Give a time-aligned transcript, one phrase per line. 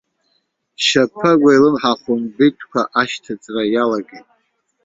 [0.85, 4.27] Шьаԥагәа илымҳа хәымбиҭәқәа ашьҭыҵра иалагеит.